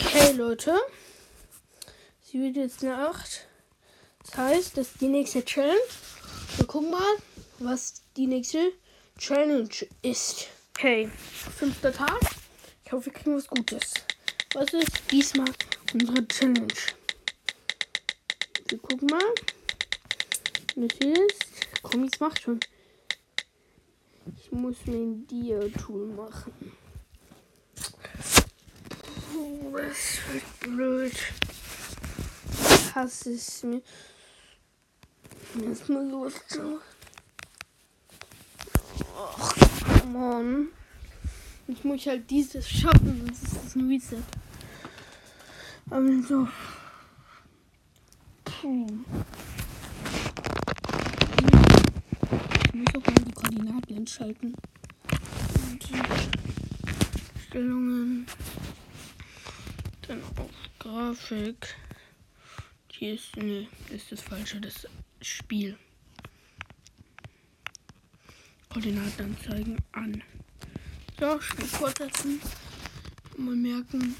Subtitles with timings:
[0.00, 0.78] Okay, Leute.
[2.22, 3.48] Sie wird jetzt Nacht.
[4.24, 5.76] Das heißt, das ist die nächste Challenge.
[6.56, 7.16] Wir gucken mal,
[7.58, 8.72] was die nächste
[9.18, 9.68] Challenge
[10.02, 10.46] ist.
[10.70, 11.10] Okay,
[11.56, 12.20] fünfter Tag.
[12.84, 13.92] Ich hoffe, wir kriegen was Gutes.
[14.54, 15.50] Was ist diesmal
[15.92, 16.68] unsere Challenge?
[18.68, 19.34] Wir gucken mal.
[20.76, 21.44] Das ist.
[21.82, 22.60] Komm, jetzt macht schon.
[24.36, 26.77] Ich muss mir ein Dia-Tool machen.
[29.38, 31.12] Oh, das wird blöd.
[32.52, 33.80] Ich hasse es mir.
[35.62, 36.32] Jetzt mal los.
[39.16, 40.68] Ach, Mann.
[41.68, 44.22] Jetzt muss ich halt dieses schaffen, sonst ist das ein Reset.
[45.90, 46.48] Also.
[48.44, 48.86] Puh.
[52.64, 54.54] Ich muss auch mal die Koordinaten entschalten.
[55.70, 56.02] Und die
[57.46, 58.26] Stellungen.
[60.08, 61.76] Dann auf Grafik.
[62.90, 64.88] Hier ist, ne, ist das falsche, das
[65.20, 65.78] Spiel.
[68.70, 70.22] Koordinaten anzeigen an.
[71.20, 72.40] So, Spiel fortsetzen.
[73.36, 74.16] Mal merken.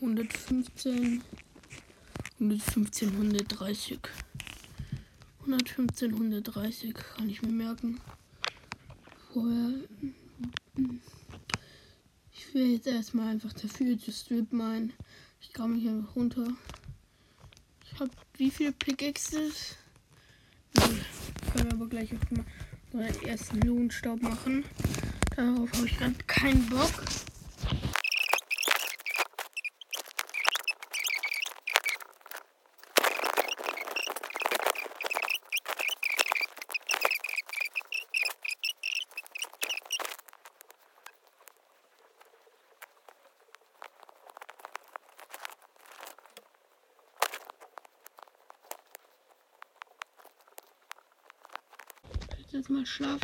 [0.00, 1.22] Hundertfünfzehn,
[2.38, 4.00] hundertfünfzehn, hundertdreißig,
[5.44, 8.00] hundertfünfzehn, hundertdreißig kann ich mir merken.
[9.32, 9.72] Vorher.
[12.32, 14.92] Ich will jetzt erstmal einfach dafür zu Strip mein.
[15.40, 16.46] Ich kam mich einfach runter.
[17.84, 19.76] Ich habe wie viele Pickaxes?
[20.74, 22.44] Können wir aber gleich mal
[22.92, 24.64] unseren ersten Lohnstaub machen.
[25.34, 26.92] Darauf habe ich gerade keinen Bock.
[52.52, 53.20] Jetzt mal schlafen.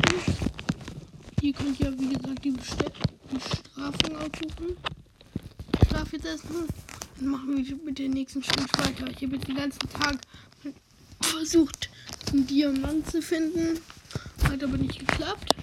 [1.39, 2.91] Hier könnt ihr, wie gesagt, die, Bestell
[3.31, 4.77] die Strafung aussuchen.
[5.81, 6.65] Ich schlafe jetzt erstmal.
[7.17, 9.07] Dann machen wir mit der nächsten Stunde weiter.
[9.11, 10.17] Ich habe jetzt den ganzen Tag
[11.21, 11.89] versucht,
[12.31, 13.79] einen Diamant zu finden.
[14.43, 15.55] Hat aber nicht geklappt.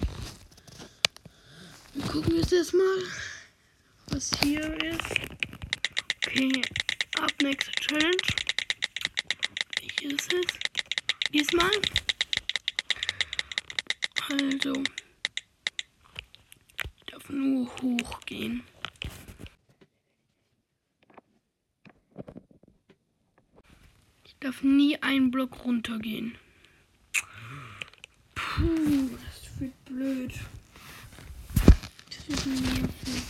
[1.93, 3.03] Wir gucken jetzt erstmal,
[4.07, 5.01] was hier ist.
[6.25, 6.61] Okay,
[7.19, 8.17] ab nächste Challenge.
[9.99, 10.45] Hier ist es.
[11.33, 11.71] Diesmal.
[14.29, 14.73] Also.
[16.97, 18.63] Ich darf nur hochgehen.
[24.25, 26.37] Ich darf nie einen Block runtergehen.
[28.35, 30.33] Puh, das wird blöd.
[32.09, 33.23] Das wird nervig.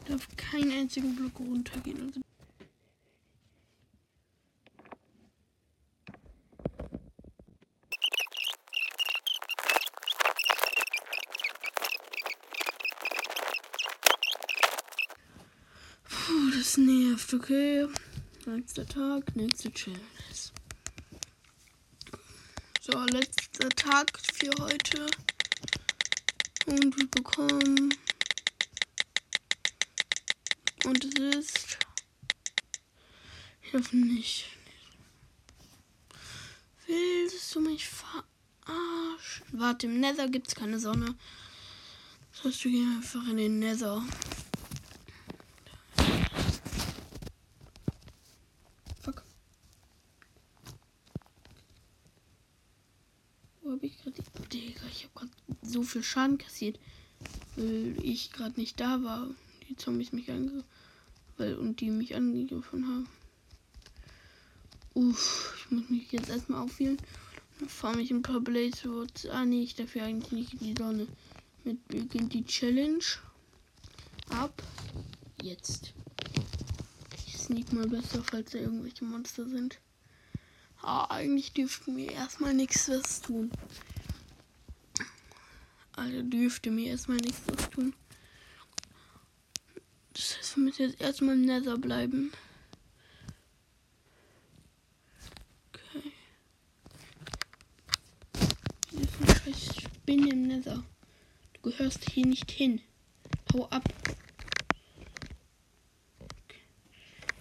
[0.00, 2.00] Ich darf keinen einzigen Block runtergehen.
[2.00, 2.20] Also
[16.08, 17.86] Puh, das nervt, okay.
[18.46, 20.00] Nächster Tag, nächste Challenge.
[22.80, 25.06] So, letzter Tag für heute.
[26.66, 27.94] Und wir bekommen.
[30.86, 31.78] Und es ist.
[33.62, 34.46] Ich hoffe nicht.
[36.86, 39.46] Willst du mich verarschen?
[39.52, 41.16] Warte, im Nether gibt es keine Sonne.
[42.32, 44.02] Das heißt, wir gehen einfach in den Nether.
[49.02, 49.24] Fuck.
[53.62, 54.22] Wo habe ich gerade.
[54.52, 55.32] Digga, ich habe gerade
[55.72, 56.78] so viel Schaden kassiert.
[57.56, 59.28] Weil ich gerade nicht da war.
[59.68, 60.64] Die Zombies mich angegriffen.
[61.38, 63.08] Und die mich angegriffen haben.
[64.94, 66.98] Uff, ich muss mich jetzt erstmal aufwählen.
[67.58, 70.74] Dann fahre mich ein paar Blaze Ah, nee, ich darf ja eigentlich nicht in die
[70.80, 71.06] Sonne.
[71.64, 73.04] Mit beginnt die Challenge.
[74.28, 74.62] Ab.
[75.42, 75.94] Jetzt.
[77.26, 79.78] Ich sneak mal besser, falls da irgendwelche Monster sind.
[80.82, 83.50] Ah, eigentlich dürften mir erstmal nichts was tun.
[86.02, 87.94] Also dürfte mir erstmal nichts tun.
[90.14, 92.32] Das heißt, wir müssen jetzt erstmal im Nether bleiben.
[95.68, 96.12] Okay.
[98.92, 100.82] Eine scheiß Spinne im Nether.
[101.52, 102.80] Du gehörst hier nicht hin.
[103.52, 103.84] Hau ab.
[106.18, 106.62] Okay.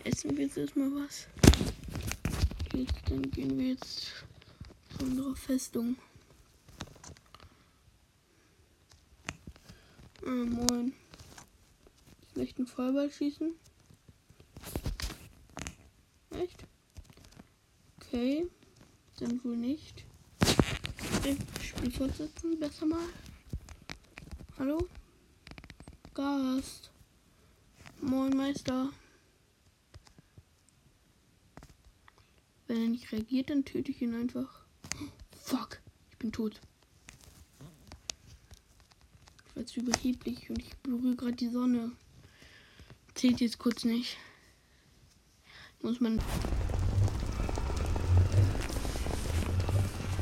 [0.04, 1.28] Essen wir jetzt erstmal was.
[2.76, 4.24] Jetzt, dann gehen wir jetzt
[4.96, 5.98] zu unserer Festung.
[10.32, 10.94] Äh, moin.
[12.32, 13.54] Vielleicht einen Feuerball schießen?
[16.30, 16.64] Echt?
[17.98, 18.48] Okay.
[19.20, 20.06] Dann wohl nicht.
[21.62, 23.10] Spiel fortsetzen, besser mal.
[24.58, 24.88] Hallo?
[26.14, 26.92] Gast.
[28.00, 28.90] Moin Meister.
[32.68, 34.64] Wenn er nicht reagiert, dann töte ich ihn einfach.
[35.42, 36.62] Fuck, ich bin tot.
[39.66, 41.92] Zu überheblich und ich berühre gerade die Sonne.
[43.14, 44.18] Zählt jetzt kurz nicht.
[45.82, 46.20] Muss man.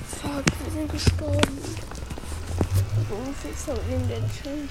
[0.07, 1.57] Fuck, wir sind gestorben.
[3.09, 4.67] Irgendwie ist in der Challenge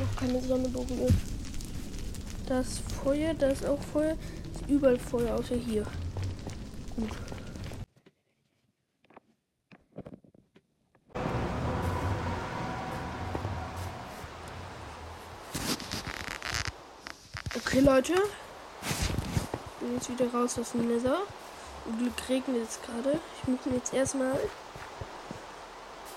[0.00, 1.12] noch keine Sonne berührt.
[2.46, 4.16] Das Feuer, da ist auch Feuer.
[4.54, 5.86] Ist überall Feuer, außer hier.
[6.96, 7.10] Gut.
[17.56, 18.12] Okay, Leute.
[18.12, 21.22] Ich bin jetzt wieder raus aus dem Nether.
[21.84, 23.18] Zum Glück regnet es gerade.
[23.40, 24.38] Ich muss mir jetzt erstmal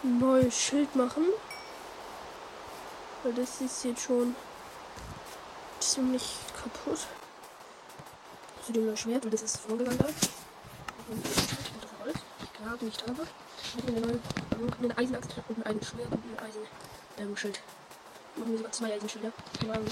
[0.04, 1.24] ein neues Schild machen.
[3.24, 4.36] Weil das ist jetzt schon
[5.80, 7.08] ziemlich kaputt.
[8.66, 9.98] Zu dem Schwert, weil das ist vorgegangen.
[9.98, 13.28] Und das Holz, ich gerade nicht habe.
[13.64, 17.58] Ich habe eine neue Eisenaxt und ein Eisenschwert und ein Eisenschild.
[17.58, 19.32] Ähm, Machen wir sogar zwei Eisenschilder.
[19.58, 19.88] Keine Ahnung.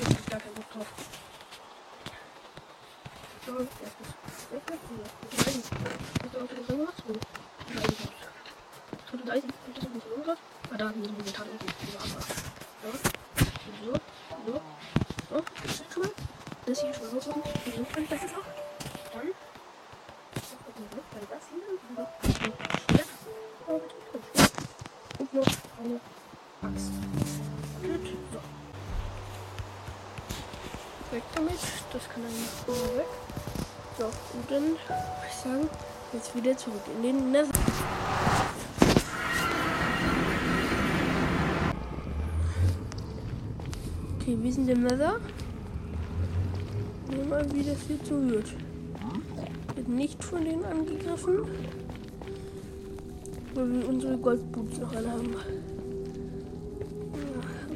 [0.00, 0.86] Ich gar keinen Bock drauf.
[3.44, 4.08] So, erstes.
[4.50, 4.80] Erstes.
[5.46, 5.62] Eisen.
[6.22, 6.94] Hast du auch das gemacht?
[7.06, 7.12] So.
[7.78, 8.08] Eisen.
[9.04, 9.50] Hast du Eisen?
[9.52, 10.40] Hast du das nicht gemacht?
[10.72, 11.66] Ah, da haben wir den Tag unten.
[11.90, 12.90] So.
[13.84, 13.92] So.
[14.46, 14.54] So.
[15.28, 16.12] So, das ist schon mal.
[16.64, 17.42] Das hier schon mal rausmachen.
[17.42, 18.48] Und das ist auch.
[19.12, 19.28] Dann.
[21.12, 21.62] Bei das hier.
[21.96, 22.04] Ja.
[25.18, 25.46] Und noch
[25.78, 26.00] eine
[26.62, 27.19] Axt.
[31.40, 31.58] Damit.
[31.92, 32.32] Das kann dann
[32.66, 33.06] mal weg.
[33.98, 34.78] So, und dann würde
[35.28, 35.68] ich sagen,
[36.12, 37.50] jetzt wieder zurück in den Nether.
[44.20, 45.16] Okay, wir sind im Nether.
[47.08, 48.46] Nehmen mal, wie das jetzt so wird.
[49.74, 51.48] Wird nicht von denen angegriffen.
[53.54, 55.32] Weil wir unsere Goldboots noch alle haben.
[55.32, 55.40] Ja,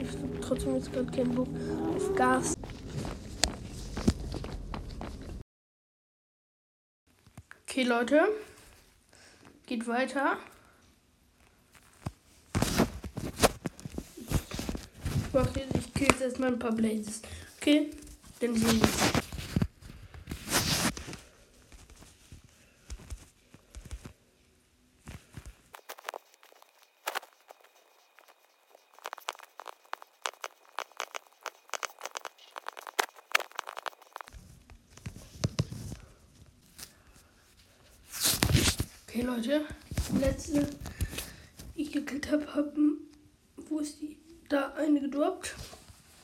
[0.00, 1.49] ich habe trotzdem jetzt gerade keinen Bock
[1.96, 2.55] auf Gas.
[7.84, 8.28] Leute.
[9.66, 10.36] Geht weiter.
[15.26, 17.22] Ich mache jetzt, ich kill jetzt erstmal ein paar Blazes.
[17.60, 17.90] Okay?
[18.40, 19.24] Dann sehen wir uns.
[39.14, 39.64] Okay, Leute.
[40.19, 40.69] Letzte,
[41.76, 42.99] die ich gekillt habe, haben.
[43.69, 44.16] Wo ist die?
[44.49, 45.55] Da eine gedroppt.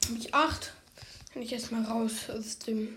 [0.09, 0.73] Habe ich acht.
[1.33, 2.97] Kann ich erstmal raus aus dem.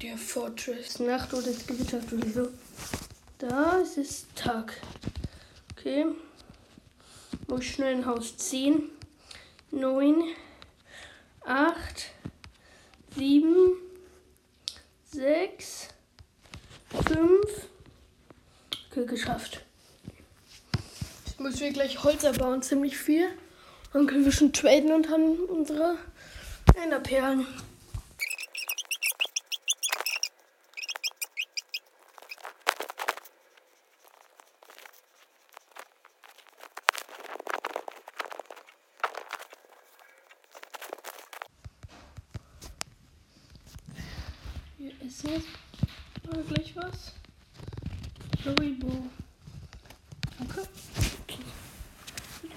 [0.00, 1.00] Der Fortress.
[1.00, 2.48] Nacht oder es gewittert oder so.
[3.36, 4.80] Da ist es Tag.
[5.72, 6.06] Okay.
[7.48, 8.84] Muss ich schnell in Haus 10.
[9.70, 10.34] 9.
[11.44, 12.06] 8.
[13.16, 13.76] 7.
[15.12, 15.88] 6.
[17.06, 17.75] 5.
[18.96, 19.60] Okay, geschafft.
[21.26, 23.28] Jetzt müssen wir gleich Holz erbauen, ziemlich viel.
[23.92, 25.98] Dann können wir schon traden und haben unsere
[26.82, 27.46] Enderperlen.
[44.78, 47.12] Wir essen jetzt gleich was.
[48.46, 48.92] Haribo.
[50.38, 50.60] Danke.